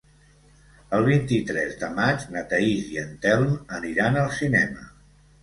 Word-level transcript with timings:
El 0.99 1.03
vint-i-tres 1.09 1.75
de 1.81 1.89
maig 1.99 2.25
na 2.37 2.43
Thaís 2.55 2.89
i 2.95 2.99
en 3.03 3.13
Telm 3.27 3.53
aniran 3.79 4.19
al 4.25 4.35
cinema. 4.41 4.91